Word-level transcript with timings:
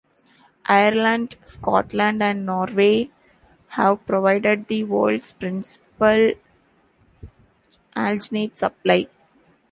Ireland, 0.65 1.35
Scotland 1.45 2.23
and 2.23 2.43
Norway 2.43 3.11
have 3.67 4.03
provided 4.07 4.65
the 4.67 4.83
world's 4.83 5.31
principal 5.31 6.33
alginate 7.95 8.57
supply. 8.57 9.05